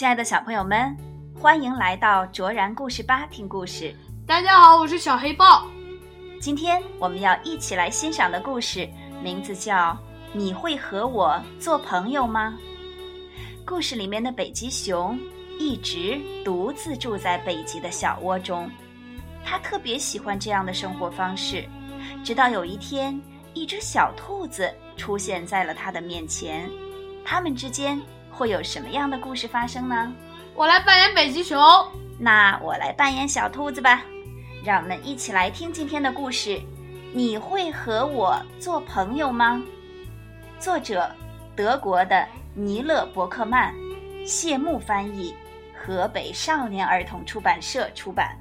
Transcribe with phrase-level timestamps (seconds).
[0.00, 0.96] 亲爱的小朋友们，
[1.38, 3.94] 欢迎来到卓然故事吧听故事。
[4.26, 5.66] 大家好，我是小黑豹。
[6.40, 8.88] 今天我们要一起来欣赏的故事
[9.22, 9.92] 名字叫
[10.32, 12.58] 《你会和我做朋友吗》。
[13.66, 15.20] 故事里面的北极熊
[15.58, 18.70] 一直独自住在北极的小窝中，
[19.44, 21.62] 它特别喜欢这样的生活方式。
[22.24, 23.20] 直到有一天，
[23.52, 26.70] 一只小兔子出现在了它的面前，
[27.22, 28.00] 它们之间。
[28.30, 30.12] 会有什么样的故事发生呢？
[30.54, 31.58] 我来扮演北极熊，
[32.18, 34.02] 那我来扮演小兔子吧。
[34.64, 36.60] 让我们一起来听今天的故事。
[37.12, 39.62] 你会和我做朋友吗？
[40.58, 41.10] 作者：
[41.56, 43.74] 德国的尼勒·伯克曼，
[44.24, 45.34] 谢幕翻译，
[45.74, 48.36] 河北少年儿童出版社出版。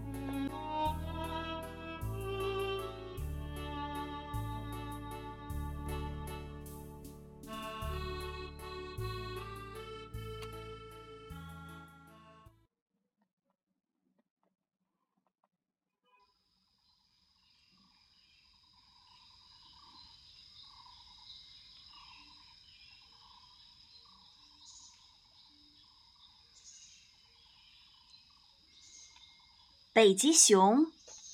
[29.99, 30.87] 北极熊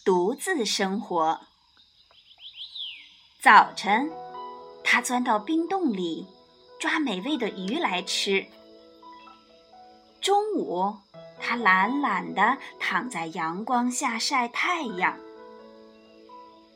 [0.03, 1.39] 独自生活。
[3.39, 4.11] 早晨，
[4.83, 6.25] 它钻到冰洞里
[6.79, 8.47] 抓美味的鱼来吃。
[10.19, 10.95] 中午，
[11.39, 15.15] 它懒懒地躺在阳光下晒太阳。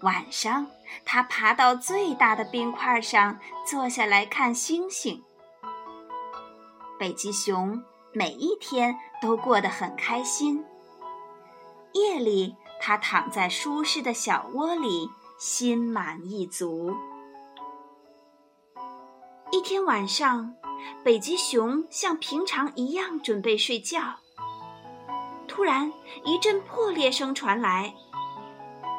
[0.02, 0.68] 晚上，
[1.03, 5.24] 它爬到最大的冰块上坐下来看星星。
[7.00, 10.64] 北极熊每一天都过得很开心。
[11.94, 16.96] 夜里，他躺在舒适的小窝里，心满意足。
[19.52, 20.54] 一天晚上，
[21.04, 24.02] 北极熊像平常一样准备睡觉。
[25.47, 25.91] 突然，
[26.24, 27.94] 一阵破裂声传来，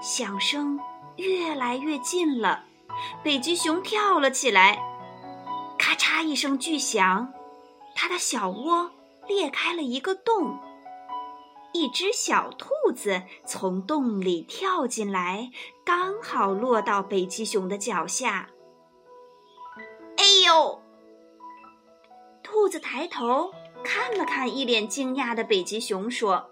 [0.03, 0.79] 响声
[1.17, 2.65] 越来越近了。
[3.23, 4.83] 北极熊跳了起来，
[5.79, 7.33] 咔嚓一声巨响，
[7.95, 8.91] 他的小窝
[9.29, 10.59] 裂开了一个洞。
[11.73, 15.51] 一只小兔子从洞里跳进来，
[15.85, 18.51] 刚好落到北极熊的脚下。
[20.17, 20.83] 哎呦！
[22.43, 23.53] 兔子抬头
[23.85, 26.51] 看了看一脸惊讶的北极熊，说：“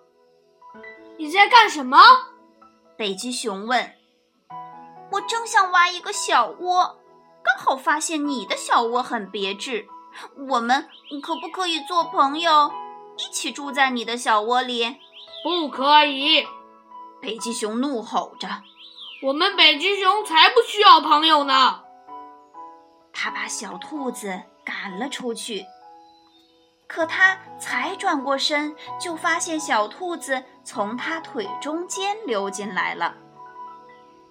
[1.18, 1.98] 你在干什么？”
[2.96, 3.92] 北极熊问。
[5.10, 6.96] “我正想挖一个小窝，
[7.42, 9.88] 刚好发现你的小窝很别致。
[10.48, 10.88] 我们
[11.22, 12.70] 可不可以做朋友，
[13.16, 14.96] 一起住在你的小窝里？”
[15.42, 16.46] 不可以！
[17.20, 18.48] 北极熊怒吼着
[19.22, 21.82] ：“我们北极熊才不需要朋友呢！”
[23.12, 25.66] 他把小兔子赶了出去。
[26.86, 33.14] 可他才转过身，就发现小兔子从他腿中间溜进来了。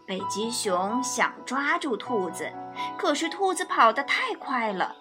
[0.07, 2.51] 北极熊想抓住兔子，
[2.97, 4.95] 可是兔子跑得太快了。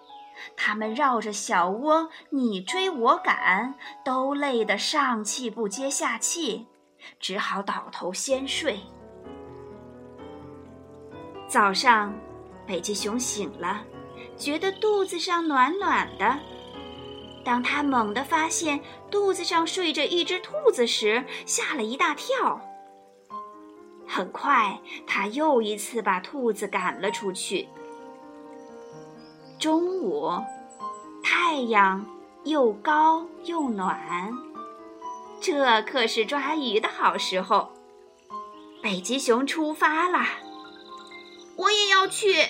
[0.57, 3.75] 他们绕着小窝你追我赶，
[4.05, 6.67] 都累得上气不接下气，
[7.19, 8.81] 只好倒头先睡。
[11.49, 12.13] 早上，
[12.67, 13.85] 北极熊醒了，
[14.37, 16.39] 觉得肚子上暖暖的。
[17.45, 22.61] 当他猛地发现肚子上睡着一只兔子时，吓了一大跳。
[24.09, 27.69] 很快，他又一次把兔子赶了出去。
[29.59, 30.31] 中午，
[31.25, 32.05] 太阳
[32.45, 34.31] 又高又暖，
[35.41, 37.71] 这可是抓鱼的好时候。
[38.83, 40.19] 北极熊出发了，
[41.57, 42.45] 我也要去。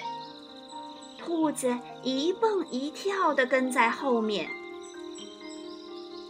[1.17, 4.51] 兔子一蹦一跳地跟在后面。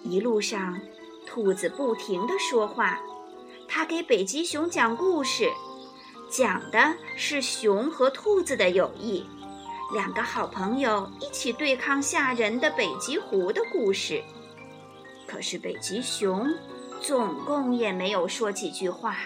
[0.04, 0.78] 一路上，
[1.26, 3.00] 兔子不停地说话，
[3.66, 5.50] 它给北极熊讲故事，
[6.30, 9.26] 讲的是熊和兔子的友谊。
[9.92, 14.22] 两个好朋友一起对抗吓人的北极狐的故事，
[15.26, 16.52] 可是北极熊
[17.00, 19.16] 总共也没有说几句话。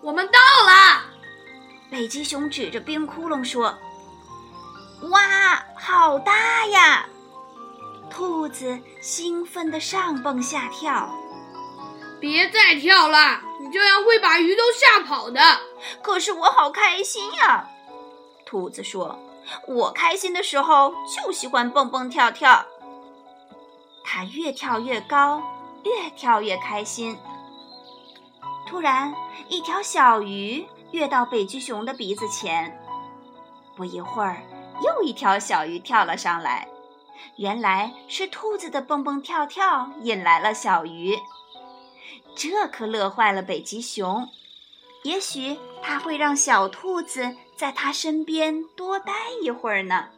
[0.00, 1.02] 我们到了，
[1.90, 3.76] 北极熊指着冰窟窿说
[5.10, 7.06] ：“哇，好大呀！”
[8.08, 11.12] 兔子兴奋地上蹦下跳。
[12.20, 15.40] 别再跳了，你这样会把鱼都吓跑的。
[16.02, 17.68] 可是我好开心呀！
[18.48, 19.18] 兔子说
[19.68, 22.64] ：“我开心的时候就喜欢蹦蹦跳跳。”
[24.02, 25.42] 它越跳越高，
[25.84, 27.18] 越跳越开心。
[28.66, 29.14] 突然，
[29.50, 32.82] 一条小鱼跃到北极熊的鼻子前。
[33.76, 34.42] 不一会儿，
[34.82, 36.66] 又一条小鱼跳了上来。
[37.36, 41.18] 原来是兔子的蹦蹦跳跳引来了小鱼，
[42.34, 44.26] 这可乐坏了北极熊。
[45.04, 49.12] 也许它会让小兔子在它身边多待
[49.42, 50.08] 一会儿呢。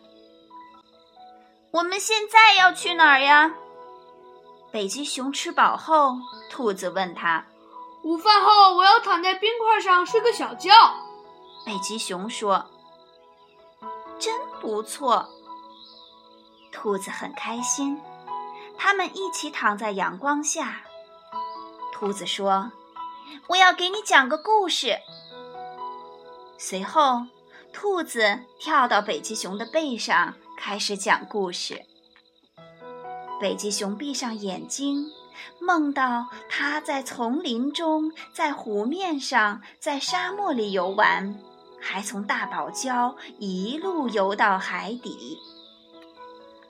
[1.73, 3.55] 我们现在要去哪儿呀？
[4.73, 6.17] 北极熊吃饱后，
[6.51, 7.45] 兔子问他
[8.03, 10.73] ：“午饭后，我要躺在冰块上睡个小觉。”
[11.67, 12.67] 北极熊说
[14.19, 15.29] ：“真不错。”
[16.73, 18.01] 兔子很开心，
[18.79, 20.83] 他们一起躺在阳光下。
[21.93, 22.71] 兔子说
[23.49, 24.99] ：“我要给你讲个故事。”
[26.59, 27.23] 随后，
[27.73, 31.87] 兔子跳到北极熊的背上，开始讲故事。
[33.41, 35.07] 北极熊闭上眼睛，
[35.59, 41.39] 梦到它在丛林中，在湖面上，在沙漠里游玩，
[41.81, 45.39] 还从大堡礁一路游到海底。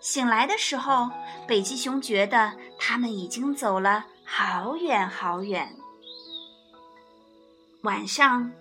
[0.01, 1.11] 醒来的时候，
[1.49, 5.77] 北极熊觉得他们已经走了好远好远。
[7.83, 8.53] 晚上，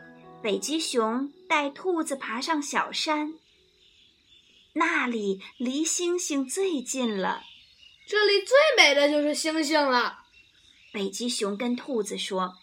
[0.41, 3.33] 北极熊带兔子爬上小山，
[4.71, 7.43] 那里离星星最近了。
[8.07, 10.19] 这里最美的就是星星了，
[10.93, 12.55] 北极熊跟兔子说。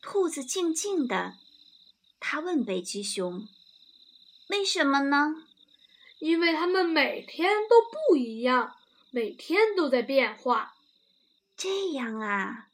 [0.00, 1.34] 兔子静静的，
[2.18, 3.46] 他问北极熊
[4.48, 5.34] ：“为什么呢？”
[6.20, 8.76] 因为它们每天都不一样，
[9.10, 10.74] 每天都在变化。
[11.54, 12.67] 这样啊，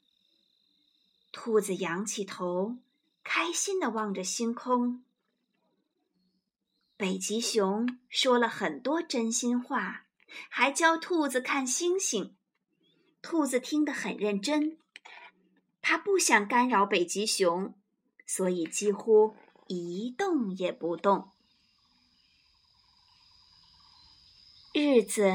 [1.37, 2.77] 兔子仰起头，
[3.21, 5.03] 开心的望着星空。
[6.95, 10.05] 北极熊说了很多真心话，
[10.49, 12.37] 还教兔子看星星。
[13.21, 14.77] 兔子听得很认真，
[15.81, 17.75] 它不想干扰北极熊，
[18.25, 19.35] 所以几乎
[19.67, 21.31] 一动也不动。
[24.73, 25.33] 日子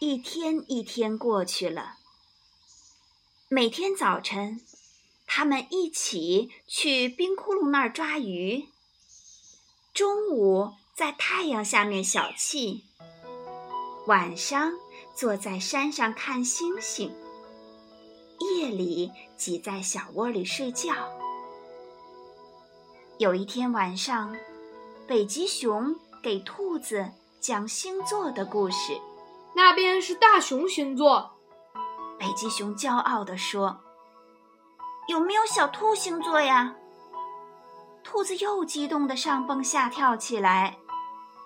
[0.00, 1.98] 一天一天过去了。
[3.48, 4.60] 每天早晨，
[5.26, 8.68] 他们一起去冰窟窿那儿抓鱼；
[9.92, 12.82] 中午在太阳下面小憩；
[14.06, 14.72] 晚上
[15.14, 17.10] 坐在山上看星星；
[18.38, 20.94] 夜里挤在小窝里睡觉。
[23.18, 24.34] 有一天晚上，
[25.06, 27.12] 北极熊给兔子。
[27.38, 29.00] 讲星座的故事，
[29.54, 31.30] 那边是大熊星座。
[32.18, 33.78] 北极熊骄傲地说
[35.08, 36.74] ：“有没有小兔星座呀？”
[38.02, 40.76] 兔子又激动的上蹦下跳起来。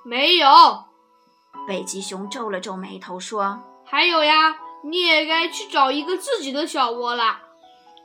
[0.05, 0.49] 没有。
[1.67, 7.41] 北极熊皱了皱眉头说：“还有呀，你也该去找一个自己的小窝啦。”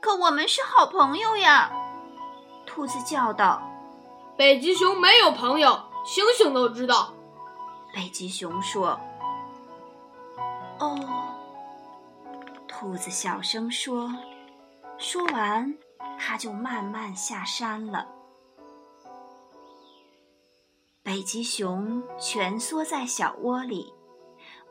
[0.00, 1.70] 可我们是好朋友呀！
[2.66, 3.62] 兔子叫道
[4.36, 7.12] ：“北极熊没有朋友，星星都知道。”
[7.94, 9.00] 北极熊说
[10.78, 10.98] ：“哦。”
[12.68, 14.10] 兔子小声说。
[14.98, 15.76] 说完，
[16.18, 18.08] 它就慢慢下山了。
[21.02, 23.92] 北极熊蜷缩在小窝里，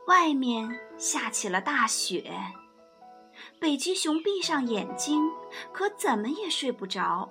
[0.06, 2.32] 外面下起了大雪。
[3.58, 5.30] 北极熊闭上眼睛，
[5.72, 7.30] 可怎么也睡不着。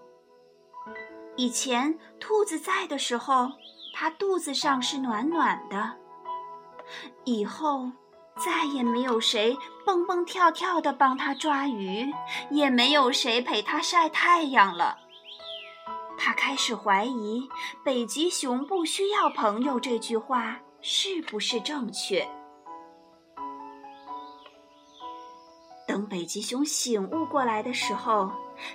[1.35, 3.51] 以前兔子在的时候。
[3.97, 5.95] 它肚子上是暖暖的，
[7.23, 7.89] 以后
[8.37, 12.11] 再也没有谁蹦蹦跳跳的帮它抓鱼，
[12.49, 14.97] 也没有谁陪它晒太阳了。
[16.17, 17.47] 他开始怀疑
[17.83, 22.27] “北极熊不需要朋友”这句话是不是正确。
[25.87, 28.31] 等北极熊醒悟过来的时候，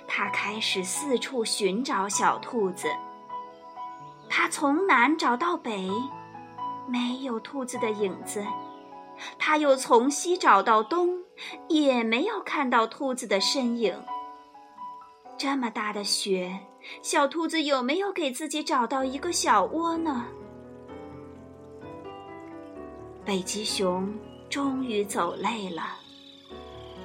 [0.07, 2.87] 他开始四处寻找小兔子。
[4.29, 5.91] 他从南找到北，
[6.87, 8.41] 没有兔子的影子；
[9.37, 11.19] 他又从西找到东，
[11.67, 13.99] 也没有看到兔子的身影。
[15.37, 16.59] 这么大的雪，
[17.01, 20.25] 小兔子有没有给自己找到一个小窝呢？
[23.25, 24.13] 北极熊
[24.49, 25.97] 终于走累了，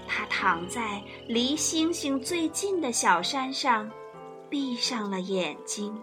[0.07, 3.91] 它躺在离星星最近的小山上，
[4.49, 5.99] 闭上了眼睛。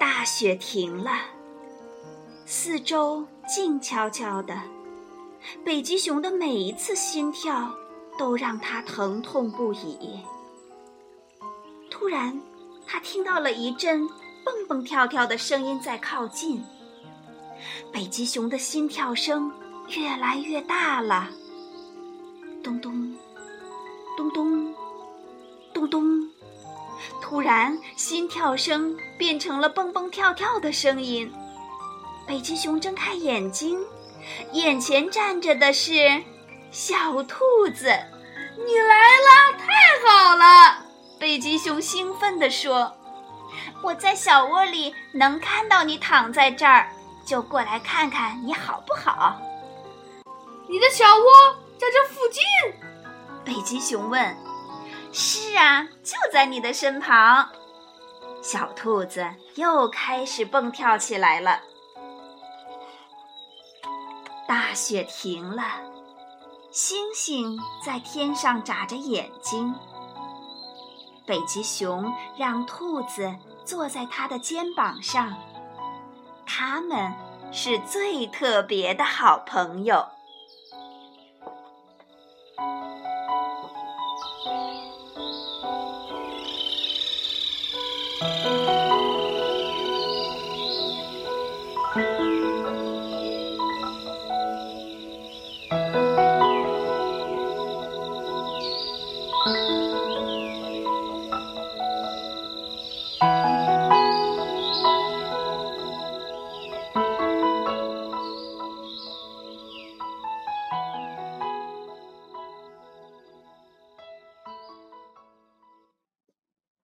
[0.00, 1.12] 大雪停了，
[2.54, 4.54] 四周静悄悄的。
[5.64, 7.74] 北极熊的每一次心跳
[8.18, 10.20] 都让它疼痛不已。
[11.90, 12.38] 突然，
[12.86, 14.06] 他听到了一阵
[14.44, 16.62] 蹦蹦跳跳的声音在靠近。
[17.90, 19.50] 北极熊的心跳声
[19.88, 21.30] 越来越大了，
[22.62, 23.16] 咚咚，
[24.14, 24.74] 咚咚，
[25.72, 26.30] 咚咚。
[27.22, 31.32] 突然，心跳声变成了蹦蹦跳跳的声音。
[32.26, 33.78] 北极熊睁开眼睛，
[34.52, 36.22] 眼前站着的是
[36.70, 37.38] 小兔
[37.74, 37.86] 子。
[38.64, 39.66] 你来了，太
[40.06, 40.86] 好了！
[41.18, 42.92] 北极熊兴奋地说
[43.82, 46.88] ：“我在小窝里能看到你躺在这儿，
[47.24, 49.40] 就过来看看你好不好？”
[50.68, 51.24] 你的小窝
[51.78, 52.42] 在这附近？
[53.44, 54.36] 北极熊问。
[55.12, 57.48] 是啊，就在你的身旁。
[58.42, 59.26] 小兔子
[59.56, 61.60] 又开始蹦跳起来了。
[64.52, 65.62] 大雪停了，
[66.70, 69.74] 星星在天上眨着眼睛。
[71.24, 75.34] 北极熊让兔子坐在它的肩膀上，
[76.44, 77.14] 他们
[77.50, 80.06] 是最特别的好朋友。